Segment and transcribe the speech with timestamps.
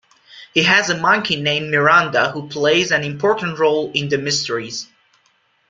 [0.55, 4.87] He has a monkey named Miranda who plays an important role in the mysteries.